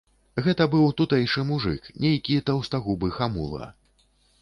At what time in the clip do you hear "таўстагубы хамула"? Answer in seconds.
2.51-3.73